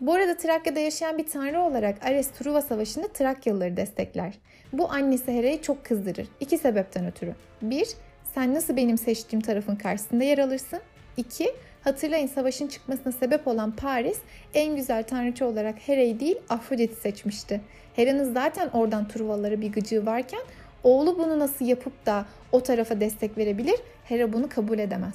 Bu 0.00 0.12
arada 0.12 0.36
Trakya'da 0.36 0.80
yaşayan 0.80 1.18
bir 1.18 1.26
tanrı 1.26 1.60
olarak 1.60 2.04
Ares 2.04 2.30
Truva 2.30 2.62
Savaşı'nda 2.62 3.08
Trakyalıları 3.08 3.76
destekler. 3.76 4.34
Bu 4.72 4.90
annesi 4.90 5.32
Hera'yı 5.32 5.62
çok 5.62 5.84
kızdırır. 5.84 6.28
İki 6.40 6.58
sebepten 6.58 7.06
ötürü. 7.06 7.34
Bir, 7.62 7.88
Sen 8.34 8.54
nasıl 8.54 8.76
benim 8.76 8.98
seçtiğim 8.98 9.42
tarafın 9.42 9.76
karşısında 9.76 10.24
yer 10.24 10.38
alırsın? 10.38 10.80
2. 11.16 11.54
Hatırlayın 11.84 12.26
savaşın 12.26 12.66
çıkmasına 12.66 13.12
sebep 13.12 13.48
olan 13.48 13.70
Paris 13.70 14.18
en 14.54 14.76
güzel 14.76 15.02
tanrıçı 15.02 15.46
olarak 15.46 15.88
Hera'yı 15.88 16.20
değil 16.20 16.36
Afrodit'i 16.48 16.94
seçmişti. 16.94 17.60
Hera'nın 17.96 18.32
zaten 18.34 18.68
oradan 18.68 19.08
Truvalara 19.08 19.60
bir 19.60 19.72
gıcığı 19.72 20.06
varken 20.06 20.40
oğlu 20.84 21.18
bunu 21.18 21.38
nasıl 21.38 21.64
yapıp 21.64 22.06
da 22.06 22.26
o 22.52 22.62
tarafa 22.62 23.00
destek 23.00 23.38
verebilir? 23.38 23.74
Hera 24.04 24.32
bunu 24.32 24.48
kabul 24.48 24.78
edemez. 24.78 25.14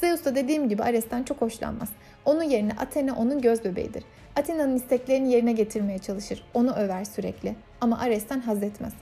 Zeus 0.00 0.24
da 0.24 0.34
dediğim 0.34 0.68
gibi 0.68 0.82
Ares'ten 0.82 1.22
çok 1.22 1.40
hoşlanmaz. 1.40 1.88
Onun 2.24 2.42
yerine 2.42 2.72
Athena 2.72 3.16
onun 3.16 3.40
göz 3.40 3.64
bebeğidir. 3.64 4.04
Athena'nın 4.36 4.76
isteklerini 4.76 5.32
yerine 5.32 5.52
getirmeye 5.52 5.98
çalışır. 5.98 6.44
Onu 6.54 6.76
över 6.76 7.04
sürekli. 7.04 7.54
Ama 7.80 7.98
Ares'ten 7.98 8.40
haz 8.40 8.62
etmez. 8.62 8.92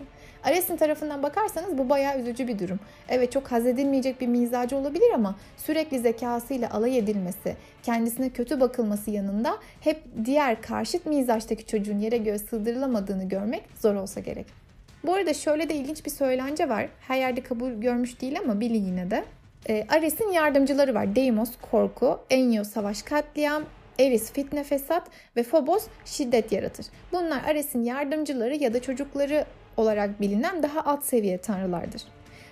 Ares'in 0.45 0.77
tarafından 0.77 1.23
bakarsanız 1.23 1.79
bu 1.79 1.89
bayağı 1.89 2.19
üzücü 2.19 2.49
bir 2.49 2.59
durum. 2.59 2.81
Evet 3.09 3.33
çok 3.33 3.53
haz 3.53 3.67
edilmeyecek 3.67 4.21
bir 4.21 4.27
mizacı 4.27 4.77
olabilir 4.77 5.11
ama 5.15 5.37
sürekli 5.57 5.99
zekasıyla 5.99 6.71
alay 6.71 6.99
edilmesi, 6.99 7.57
kendisine 7.83 8.31
kötü 8.31 8.61
bakılması 8.61 9.11
yanında 9.11 9.59
hep 9.81 10.03
diğer 10.25 10.63
karşıt 10.63 11.07
mizaçtaki 11.07 11.67
çocuğun 11.67 11.99
yere 11.99 12.17
göğe 12.17 12.39
sığdırılamadığını 12.39 13.29
görmek 13.29 13.63
zor 13.81 13.95
olsa 13.95 14.21
gerek. 14.21 14.47
Bu 15.05 15.15
arada 15.15 15.35
şöyle 15.35 15.69
de 15.69 15.75
ilginç 15.75 16.05
bir 16.07 16.11
söylence 16.11 16.69
var. 16.69 16.89
Her 17.01 17.19
yerde 17.19 17.41
kabul 17.41 17.71
görmüş 17.71 18.21
değil 18.21 18.39
ama 18.45 18.61
bilin 18.61 18.85
yine 18.85 19.11
de. 19.11 19.25
E, 19.69 19.87
Ares'in 19.89 20.33
yardımcıları 20.33 20.95
var. 20.95 21.17
Deimos 21.17 21.51
korku, 21.71 22.21
Enyo 22.31 22.65
savaş 22.65 23.03
katliam, 23.03 23.63
Eris 23.99 24.33
fitne 24.33 24.65
fesat 24.65 25.11
ve 25.37 25.43
Phobos 25.43 25.87
şiddet 26.05 26.53
yaratır. 26.53 26.87
Bunlar 27.13 27.45
Ares'in 27.45 27.85
yardımcıları 27.85 28.55
ya 28.55 28.75
da 28.75 28.83
çocukları 28.83 29.45
olarak 29.77 30.21
bilinen 30.21 30.63
daha 30.63 30.81
alt 30.81 31.05
seviye 31.05 31.39
tanrılardır. 31.39 32.03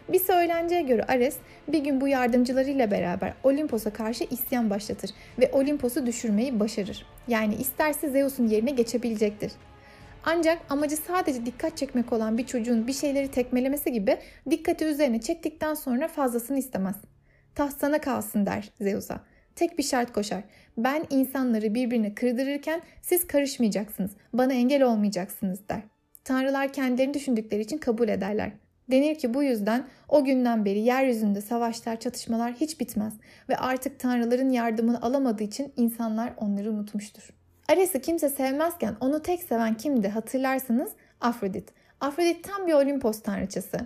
Bir 0.08 0.18
söylenceye 0.18 0.82
göre 0.82 1.04
Ares 1.08 1.36
bir 1.68 1.78
gün 1.78 2.00
bu 2.00 2.08
yardımcılarıyla 2.08 2.90
beraber 2.90 3.34
Olimpos'a 3.44 3.92
karşı 3.92 4.24
isyan 4.24 4.70
başlatır 4.70 5.10
ve 5.38 5.50
Olimpos'u 5.52 6.06
düşürmeyi 6.06 6.60
başarır. 6.60 7.06
Yani 7.28 7.54
isterse 7.54 8.08
Zeus'un 8.08 8.48
yerine 8.48 8.70
geçebilecektir. 8.70 9.52
Ancak 10.24 10.58
amacı 10.68 10.96
sadece 10.96 11.46
dikkat 11.46 11.76
çekmek 11.76 12.12
olan 12.12 12.38
bir 12.38 12.46
çocuğun 12.46 12.86
bir 12.86 12.92
şeyleri 12.92 13.30
tekmelemesi 13.30 13.92
gibi 13.92 14.18
dikkati 14.50 14.84
üzerine 14.84 15.20
çektikten 15.20 15.74
sonra 15.74 16.08
fazlasını 16.08 16.58
istemez. 16.58 16.96
Taht 17.54 17.72
sana 17.80 18.00
kalsın 18.00 18.46
der 18.46 18.70
Zeus'a. 18.80 19.20
Tek 19.56 19.78
bir 19.78 19.82
şart 19.82 20.12
koşar. 20.12 20.42
Ben 20.76 21.06
insanları 21.11 21.75
birbirine 21.75 22.14
kırdırırken 22.14 22.83
siz 23.02 23.26
karışmayacaksınız, 23.26 24.11
bana 24.33 24.52
engel 24.52 24.83
olmayacaksınız 24.83 25.68
der. 25.68 25.83
Tanrılar 26.25 26.73
kendilerini 26.73 27.14
düşündükleri 27.14 27.61
için 27.61 27.78
kabul 27.78 28.09
ederler. 28.09 28.52
Denir 28.90 29.18
ki 29.18 29.35
bu 29.35 29.42
yüzden 29.42 29.87
o 30.09 30.25
günden 30.25 30.64
beri 30.64 30.78
yeryüzünde 30.78 31.40
savaşlar, 31.40 32.00
çatışmalar 32.00 32.52
hiç 32.52 32.80
bitmez 32.80 33.14
ve 33.49 33.56
artık 33.56 34.00
tanrıların 34.00 34.50
yardımını 34.50 35.02
alamadığı 35.02 35.42
için 35.42 35.73
insanlar 35.76 36.33
onları 36.37 36.73
unutmuştur. 36.73 37.30
Ares'i 37.68 38.00
kimse 38.00 38.28
sevmezken 38.28 38.97
onu 39.00 39.23
tek 39.23 39.42
seven 39.42 39.75
kimdi 39.75 40.09
hatırlarsanız 40.09 40.92
Afrodit. 41.21 41.68
Afrodit 42.00 42.45
tam 42.45 42.66
bir 42.66 42.73
Olimpos 42.73 43.23
tanrıçası. 43.23 43.78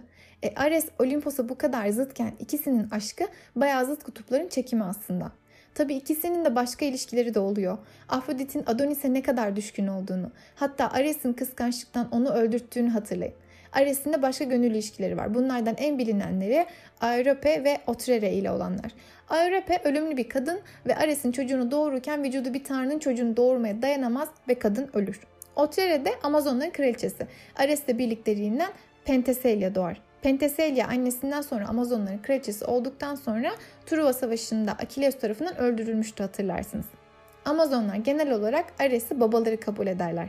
E, 0.43 0.55
Ares 0.55 0.87
Olimpos'a 0.99 1.49
bu 1.49 1.59
kadar 1.59 1.89
zıtken 1.89 2.33
ikisinin 2.39 2.91
aşkı 2.91 3.25
bayağı 3.57 3.87
zıt 3.87 4.05
kutupların 4.05 4.49
çekimi 4.49 4.85
aslında. 4.85 5.33
Tabi 5.75 5.95
ikisinin 5.95 6.45
de 6.45 6.55
başka 6.55 6.85
ilişkileri 6.85 7.35
de 7.35 7.41
oluyor. 7.41 7.79
Afrodit'in 8.09 8.63
Adonis'e 8.67 9.15
ne 9.15 9.23
kadar 9.23 9.57
düşkün 9.57 9.87
olduğunu, 9.87 10.31
hatta 10.55 10.91
Ares'in 10.91 11.33
kıskançlıktan 11.33 12.09
onu 12.13 12.31
öldürttüğünü 12.31 12.89
hatırlayın. 12.89 13.35
Ares'in 13.73 14.13
de 14.13 14.23
başka 14.23 14.45
gönül 14.45 14.71
ilişkileri 14.71 15.17
var. 15.17 15.35
Bunlardan 15.35 15.75
en 15.79 15.99
bilinenleri 15.99 16.67
Aerope 17.01 17.65
ve 17.65 17.79
Otrere 17.87 18.33
ile 18.33 18.51
olanlar. 18.51 18.93
Aerope 19.29 19.81
ölümlü 19.85 20.17
bir 20.17 20.29
kadın 20.29 20.61
ve 20.87 20.97
Ares'in 20.97 21.33
çocuğunu 21.33 21.71
doğururken 21.71 22.23
vücudu 22.23 22.55
bir 22.55 22.65
tanrının 22.65 22.99
çocuğunu 22.99 23.37
doğurmaya 23.37 23.83
dayanamaz 23.83 24.29
ve 24.49 24.55
kadın 24.55 24.91
ölür. 24.95 25.21
Otrere 25.57 26.05
de 26.05 26.11
Amazonların 26.23 26.71
kraliçesi. 26.71 27.27
Ares'le 27.57 27.89
birlikteliğinden 27.89 28.71
Penteselia 29.05 29.75
doğar. 29.75 30.10
Penteselia 30.23 30.89
annesinden 30.89 31.41
sonra 31.41 31.69
Amazonların 31.69 32.19
kraliçesi 32.19 32.65
olduktan 32.65 33.15
sonra 33.15 33.53
Truva 33.87 34.13
Savaşı'nda 34.13 34.73
Akileus 34.73 35.19
tarafından 35.19 35.57
öldürülmüştü 35.59 36.23
hatırlarsınız. 36.23 36.87
Amazonlar 37.45 37.97
genel 37.97 38.33
olarak 38.33 38.65
Ares'i 38.79 39.21
babaları 39.21 39.61
kabul 39.61 39.87
ederler. 39.87 40.29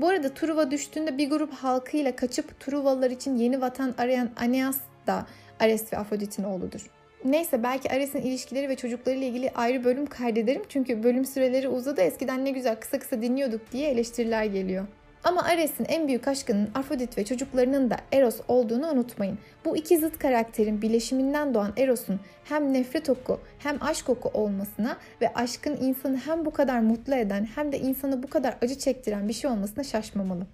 Bu 0.00 0.08
arada 0.08 0.34
Truva 0.34 0.70
düştüğünde 0.70 1.18
bir 1.18 1.30
grup 1.30 1.52
halkıyla 1.52 2.16
kaçıp 2.16 2.60
Truvalılar 2.60 3.10
için 3.10 3.36
yeni 3.36 3.60
vatan 3.60 3.94
arayan 3.98 4.30
Aeneas 4.36 4.78
da 5.06 5.26
Ares 5.60 5.92
ve 5.92 5.98
Afrodit'in 5.98 6.44
oğludur. 6.44 6.90
Neyse 7.24 7.62
belki 7.62 7.90
Ares'in 7.90 8.22
ilişkileri 8.22 8.68
ve 8.68 8.76
çocuklarıyla 8.76 9.26
ilgili 9.26 9.50
ayrı 9.50 9.84
bölüm 9.84 10.06
kaydederim. 10.06 10.62
Çünkü 10.68 11.02
bölüm 11.02 11.24
süreleri 11.24 11.68
uzadı. 11.68 12.00
Eskiden 12.00 12.44
ne 12.44 12.50
güzel 12.50 12.76
kısa 12.76 12.98
kısa 12.98 13.22
dinliyorduk 13.22 13.72
diye 13.72 13.90
eleştiriler 13.90 14.44
geliyor. 14.44 14.86
Ama 15.24 15.42
Ares'in 15.42 15.84
en 15.84 16.08
büyük 16.08 16.28
aşkının 16.28 16.70
Afrodit 16.74 17.18
ve 17.18 17.24
çocuklarının 17.24 17.90
da 17.90 17.96
Eros 18.12 18.40
olduğunu 18.48 18.90
unutmayın. 18.90 19.38
Bu 19.64 19.76
iki 19.76 19.98
zıt 19.98 20.18
karakterin 20.18 20.82
bileşiminden 20.82 21.54
doğan 21.54 21.72
Eros'un 21.76 22.20
hem 22.44 22.72
nefret 22.72 23.10
oku 23.10 23.40
hem 23.58 23.76
aşk 23.80 24.08
oku 24.08 24.28
olmasına 24.28 24.96
ve 25.20 25.34
aşkın 25.34 25.76
insanı 25.76 26.16
hem 26.16 26.44
bu 26.44 26.50
kadar 26.50 26.80
mutlu 26.80 27.14
eden 27.14 27.48
hem 27.54 27.72
de 27.72 27.78
insanı 27.78 28.22
bu 28.22 28.26
kadar 28.26 28.56
acı 28.62 28.78
çektiren 28.78 29.28
bir 29.28 29.32
şey 29.32 29.50
olmasına 29.50 29.84
şaşmamalı. 29.84 30.46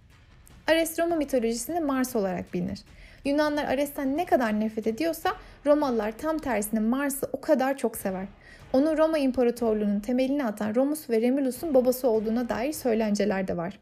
Ares 0.67 0.99
Roma 0.99 1.17
mitolojisinde 1.17 1.81
Mars 1.81 2.17
olarak 2.17 2.55
bilinir. 2.55 2.81
Yunanlar 3.25 3.65
Ares'ten 3.65 4.17
ne 4.17 4.27
kadar 4.27 4.61
nefret 4.61 4.87
ediyorsa 4.87 5.31
Romalılar 5.67 6.13
tam 6.19 6.39
tersine 6.39 6.81
Mars'ı 6.81 7.27
o 7.33 7.41
kadar 7.41 7.77
çok 7.77 7.97
sever. 7.97 8.27
Onu 8.73 8.99
Roma 8.99 9.19
İmparatorluğu'nun 9.19 10.01
temelini 10.01 10.45
atan 10.45 10.75
Romus 10.75 11.11
ve 11.11 11.21
Remulus'un 11.21 11.75
babası 11.75 12.09
olduğuna 12.09 12.49
dair 12.49 12.73
söylenceler 12.73 13.49
de 13.49 13.57
var. 13.57 13.79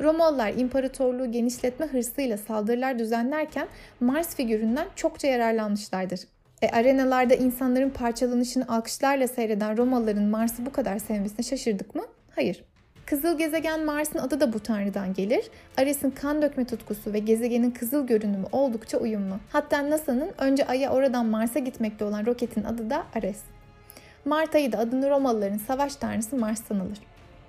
Romalılar 0.00 0.52
imparatorluğu 0.52 1.32
genişletme 1.32 1.86
hırsıyla 1.86 2.36
saldırılar 2.36 2.98
düzenlerken 2.98 3.68
Mars 4.00 4.36
figüründen 4.36 4.86
çokça 4.96 5.28
yararlanmışlardır. 5.28 6.20
E, 6.62 6.68
arenalarda 6.68 7.34
insanların 7.34 7.90
parçalanışını 7.90 8.64
alkışlarla 8.68 9.28
seyreden 9.28 9.76
Romalıların 9.76 10.24
Mars'ı 10.24 10.66
bu 10.66 10.72
kadar 10.72 10.98
sevmesine 10.98 11.46
şaşırdık 11.46 11.94
mı? 11.94 12.02
Hayır. 12.34 12.64
Kızıl 13.06 13.38
gezegen 13.38 13.84
Mars'ın 13.84 14.18
adı 14.18 14.40
da 14.40 14.52
bu 14.52 14.60
tanrıdan 14.60 15.14
gelir. 15.14 15.50
Ares'in 15.78 16.10
kan 16.10 16.42
dökme 16.42 16.64
tutkusu 16.64 17.12
ve 17.12 17.18
gezegenin 17.18 17.70
kızıl 17.70 18.06
görünümü 18.06 18.46
oldukça 18.52 18.98
uyumlu. 18.98 19.34
Hatta 19.52 19.90
NASA'nın 19.90 20.30
önce 20.38 20.66
Ay'a 20.66 20.90
oradan 20.90 21.26
Mars'a 21.26 21.58
gitmekte 21.58 22.04
olan 22.04 22.26
roketin 22.26 22.64
adı 22.64 22.90
da 22.90 23.04
Ares. 23.14 23.40
Mart 24.24 24.54
ayı 24.54 24.72
da 24.72 24.78
adını 24.78 25.10
Romalıların 25.10 25.58
savaş 25.58 25.96
tanrısı 25.96 26.36
Mars'tan 26.36 26.80
alır. 26.80 26.98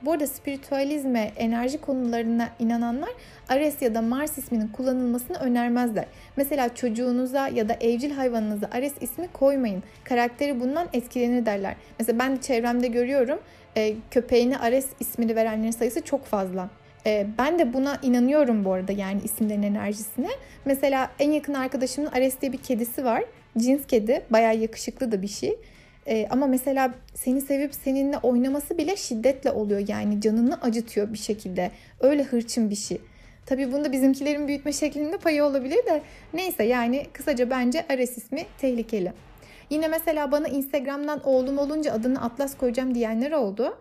Bu 0.05 0.11
arada 0.11 0.27
spiritüalizme, 0.27 1.31
enerji 1.35 1.81
konularına 1.81 2.49
inananlar 2.59 3.09
Ares 3.49 3.81
ya 3.81 3.95
da 3.95 4.01
Mars 4.01 4.37
isminin 4.37 4.67
kullanılmasını 4.67 5.37
önermezler. 5.37 6.05
Mesela 6.37 6.75
çocuğunuza 6.75 7.47
ya 7.47 7.69
da 7.69 7.73
evcil 7.73 8.11
hayvanınıza 8.11 8.67
Ares 8.71 8.93
ismi 9.01 9.27
koymayın. 9.27 9.83
Karakteri 10.03 10.59
bundan 10.59 10.87
etkilenir 10.93 11.45
derler. 11.45 11.75
Mesela 11.99 12.19
ben 12.19 12.35
de 12.35 12.41
çevremde 12.41 12.87
görüyorum 12.87 13.39
e, 13.77 13.95
köpeğine 14.11 14.57
Ares 14.57 14.87
ismini 14.99 15.35
verenlerin 15.35 15.71
sayısı 15.71 16.01
çok 16.01 16.25
fazla. 16.25 16.69
E, 17.05 17.27
ben 17.37 17.59
de 17.59 17.73
buna 17.73 17.99
inanıyorum 18.01 18.65
bu 18.65 18.73
arada 18.73 18.91
yani 18.91 19.21
isimlerin 19.23 19.63
enerjisine. 19.63 20.29
Mesela 20.65 21.11
en 21.19 21.31
yakın 21.31 21.53
arkadaşımın 21.53 22.11
Ares 22.11 22.41
diye 22.41 22.51
bir 22.51 22.57
kedisi 22.57 23.05
var. 23.05 23.23
Cins 23.57 23.87
kedi. 23.87 24.21
Bayağı 24.29 24.55
yakışıklı 24.55 25.11
da 25.11 25.21
bir 25.21 25.27
şey. 25.27 25.55
E, 26.07 26.27
ama 26.29 26.47
mesela 26.47 26.93
seni 27.13 27.41
sevip 27.41 27.75
seninle 27.75 28.17
oynaması 28.17 28.77
bile 28.77 28.95
şiddetle 28.95 29.51
oluyor. 29.51 29.87
Yani 29.87 30.21
canını 30.21 30.61
acıtıyor 30.61 31.13
bir 31.13 31.17
şekilde. 31.17 31.71
Öyle 31.99 32.23
hırçın 32.23 32.69
bir 32.69 32.75
şey. 32.75 33.01
Tabii 33.45 33.71
bunda 33.71 33.91
bizimkilerin 33.91 34.47
büyütme 34.47 34.73
şeklinde 34.73 35.17
payı 35.17 35.43
olabilir 35.43 35.85
de 35.85 36.01
neyse 36.33 36.63
yani 36.63 37.05
kısaca 37.13 37.49
bence 37.49 37.85
Ares 37.89 38.17
ismi 38.17 38.45
tehlikeli. 38.57 39.13
Yine 39.69 39.87
mesela 39.87 40.31
bana 40.31 40.47
Instagram'dan 40.47 41.21
oğlum 41.23 41.57
olunca 41.57 41.93
adını 41.93 42.21
Atlas 42.21 42.57
koyacağım 42.57 42.95
diyenler 42.95 43.31
oldu. 43.31 43.77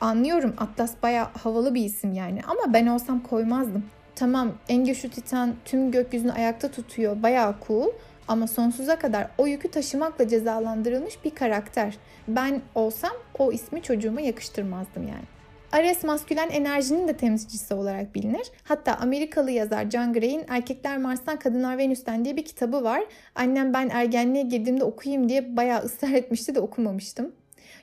Anlıyorum 0.00 0.54
Atlas 0.58 0.92
baya 1.02 1.30
havalı 1.42 1.74
bir 1.74 1.84
isim 1.84 2.12
yani 2.12 2.40
ama 2.46 2.74
ben 2.74 2.86
olsam 2.86 3.22
koymazdım. 3.22 3.84
Tamam 4.14 4.52
en 4.68 4.84
güçlü 4.84 5.08
titan 5.08 5.54
tüm 5.64 5.90
gökyüzünü 5.90 6.32
ayakta 6.32 6.70
tutuyor 6.70 7.22
baya 7.22 7.54
cool 7.66 7.88
ama 8.28 8.46
sonsuza 8.46 8.98
kadar 8.98 9.26
o 9.38 9.46
yükü 9.46 9.70
taşımakla 9.70 10.28
cezalandırılmış 10.28 11.24
bir 11.24 11.30
karakter. 11.30 11.98
Ben 12.28 12.62
olsam 12.74 13.12
o 13.38 13.52
ismi 13.52 13.82
çocuğuma 13.82 14.20
yakıştırmazdım 14.20 15.02
yani. 15.02 15.24
Ares 15.72 16.04
maskülen 16.04 16.48
enerjinin 16.48 17.08
de 17.08 17.16
temsilcisi 17.16 17.74
olarak 17.74 18.14
bilinir. 18.14 18.50
Hatta 18.64 18.94
Amerikalı 18.94 19.50
yazar 19.50 19.90
John 19.90 20.12
Gray'in 20.12 20.44
Erkekler 20.48 20.98
Mars'tan 20.98 21.38
Kadınlar 21.38 21.78
Venüs'ten 21.78 22.24
diye 22.24 22.36
bir 22.36 22.44
kitabı 22.44 22.84
var. 22.84 23.02
Annem 23.34 23.74
ben 23.74 23.88
ergenliğe 23.88 24.44
girdiğimde 24.44 24.84
okuyayım 24.84 25.28
diye 25.28 25.56
bayağı 25.56 25.82
ısrar 25.82 26.12
etmişti 26.12 26.54
de 26.54 26.60
okumamıştım. 26.60 27.32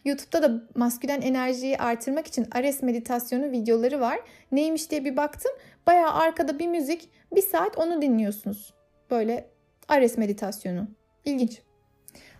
YouTube'da 0.07 0.43
da 0.43 0.61
maskülen 0.75 1.21
enerjiyi 1.21 1.77
artırmak 1.77 2.27
için 2.27 2.47
Ares 2.51 2.83
meditasyonu 2.83 3.51
videoları 3.51 3.99
var. 3.99 4.19
Neymiş 4.51 4.91
diye 4.91 5.05
bir 5.05 5.17
baktım. 5.17 5.51
Bayağı 5.87 6.13
arkada 6.13 6.59
bir 6.59 6.67
müzik, 6.67 7.09
bir 7.35 7.41
saat 7.41 7.77
onu 7.77 8.01
dinliyorsunuz. 8.01 8.73
Böyle 9.11 9.47
Ares 9.87 10.17
meditasyonu. 10.17 10.87
İlginç. 11.25 11.61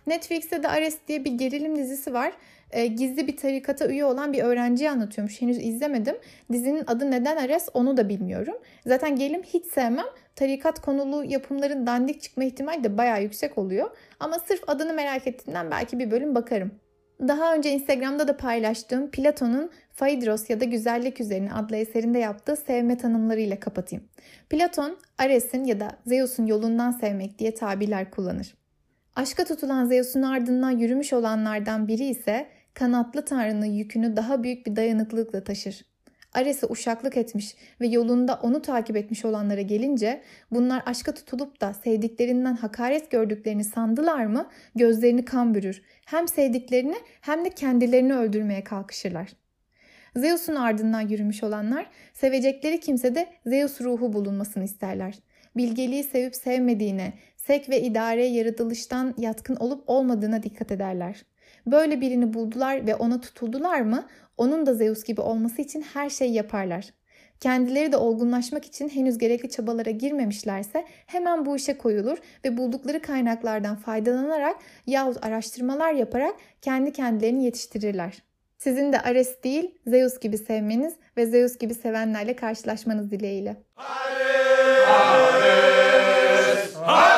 Netflix'te 0.06 0.62
de 0.62 0.68
Ares 0.68 0.98
diye 1.08 1.24
bir 1.24 1.32
gerilim 1.32 1.76
dizisi 1.76 2.14
var. 2.14 2.32
E, 2.70 2.86
gizli 2.86 3.26
bir 3.26 3.36
tarikata 3.36 3.88
üye 3.88 4.04
olan 4.04 4.32
bir 4.32 4.42
öğrenciyi 4.42 4.90
anlatıyormuş. 4.90 5.42
Henüz 5.42 5.58
izlemedim. 5.58 6.16
Dizinin 6.52 6.84
adı 6.86 7.10
neden 7.10 7.36
Ares 7.36 7.68
onu 7.74 7.96
da 7.96 8.08
bilmiyorum. 8.08 8.54
Zaten 8.86 9.16
gerilim 9.16 9.42
hiç 9.42 9.66
sevmem. 9.66 10.06
Tarikat 10.36 10.80
konulu 10.80 11.24
yapımların 11.24 11.86
dandik 11.86 12.22
çıkma 12.22 12.44
ihtimali 12.44 12.84
de 12.84 12.98
bayağı 12.98 13.22
yüksek 13.22 13.58
oluyor. 13.58 13.90
Ama 14.20 14.38
sırf 14.38 14.62
adını 14.66 14.92
merak 14.92 15.26
ettiğimden 15.26 15.70
belki 15.70 15.98
bir 15.98 16.10
bölüm 16.10 16.34
bakarım. 16.34 16.70
Daha 17.20 17.54
önce 17.54 17.70
Instagram'da 17.70 18.28
da 18.28 18.36
paylaştığım 18.36 19.10
Platon'un 19.10 19.70
Phaedros 19.94 20.50
ya 20.50 20.60
da 20.60 20.64
Güzellik 20.64 21.20
Üzerine 21.20 21.52
adlı 21.52 21.76
eserinde 21.76 22.18
yaptığı 22.18 22.56
sevme 22.56 22.98
tanımlarıyla 22.98 23.60
kapatayım. 23.60 24.04
Platon, 24.50 24.98
Ares'in 25.18 25.64
ya 25.64 25.80
da 25.80 25.90
Zeus'un 26.06 26.46
yolundan 26.46 26.90
sevmek 26.90 27.38
diye 27.38 27.54
tabirler 27.54 28.10
kullanır. 28.10 28.54
Aşka 29.16 29.44
tutulan 29.44 29.84
Zeus'un 29.84 30.22
ardından 30.22 30.70
yürümüş 30.70 31.12
olanlardan 31.12 31.88
biri 31.88 32.04
ise 32.04 32.46
kanatlı 32.74 33.24
tanrının 33.24 33.66
yükünü 33.66 34.16
daha 34.16 34.42
büyük 34.42 34.66
bir 34.66 34.76
dayanıklılıkla 34.76 35.44
taşır. 35.44 35.84
Ares'e 36.34 36.66
uşaklık 36.66 37.16
etmiş 37.16 37.54
ve 37.80 37.86
yolunda 37.86 38.40
onu 38.42 38.62
takip 38.62 38.96
etmiş 38.96 39.24
olanlara 39.24 39.60
gelince 39.60 40.22
bunlar 40.50 40.82
aşka 40.86 41.14
tutulup 41.14 41.60
da 41.60 41.74
sevdiklerinden 41.74 42.56
hakaret 42.56 43.10
gördüklerini 43.10 43.64
sandılar 43.64 44.26
mı 44.26 44.48
gözlerini 44.74 45.24
kan 45.24 45.54
bürür. 45.54 45.82
Hem 46.06 46.28
sevdiklerini 46.28 46.96
hem 47.20 47.44
de 47.44 47.50
kendilerini 47.50 48.14
öldürmeye 48.14 48.64
kalkışırlar. 48.64 49.32
Zeus'un 50.16 50.54
ardından 50.54 51.00
yürümüş 51.00 51.42
olanlar 51.42 51.86
sevecekleri 52.14 52.80
kimsede 52.80 53.28
Zeus 53.46 53.80
ruhu 53.80 54.12
bulunmasını 54.12 54.64
isterler. 54.64 55.14
Bilgeliği 55.56 56.04
sevip 56.04 56.36
sevmediğine, 56.36 57.12
sek 57.36 57.68
ve 57.68 57.82
idareye 57.82 58.30
yaratılıştan 58.30 59.14
yatkın 59.18 59.56
olup 59.56 59.84
olmadığına 59.86 60.42
dikkat 60.42 60.72
ederler. 60.72 61.24
Böyle 61.66 62.00
birini 62.00 62.34
buldular 62.34 62.86
ve 62.86 62.94
ona 62.94 63.20
tutuldular 63.20 63.80
mı 63.80 64.06
onun 64.36 64.66
da 64.66 64.74
Zeus 64.74 65.04
gibi 65.04 65.20
olması 65.20 65.62
için 65.62 65.82
her 65.82 66.10
şeyi 66.10 66.34
yaparlar. 66.34 66.84
Kendileri 67.40 67.92
de 67.92 67.96
olgunlaşmak 67.96 68.64
için 68.64 68.88
henüz 68.88 69.18
gerekli 69.18 69.50
çabalara 69.50 69.90
girmemişlerse 69.90 70.84
hemen 71.06 71.46
bu 71.46 71.56
işe 71.56 71.78
koyulur 71.78 72.18
ve 72.44 72.56
buldukları 72.56 73.02
kaynaklardan 73.02 73.76
faydalanarak 73.76 74.56
yahut 74.86 75.26
araştırmalar 75.26 75.92
yaparak 75.92 76.34
kendi 76.62 76.92
kendilerini 76.92 77.44
yetiştirirler. 77.44 78.22
Sizin 78.58 78.92
de 78.92 79.00
Ares 79.00 79.42
değil 79.44 79.74
Zeus 79.86 80.18
gibi 80.20 80.38
sevmeniz 80.38 80.94
ve 81.16 81.26
Zeus 81.26 81.58
gibi 81.58 81.74
sevenlerle 81.74 82.36
karşılaşmanız 82.36 83.10
dileğiyle. 83.10 83.56
Ares! 83.76 84.88
Ares! 86.76 87.17